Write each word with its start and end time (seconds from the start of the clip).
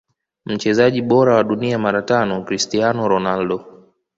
Mchezaji 0.45 1.01
bora 1.01 1.35
wa 1.35 1.43
dunia 1.43 1.79
mara 1.79 2.01
tano 2.01 2.45
Cristiano 2.45 3.07
Ronaldo 3.07 3.65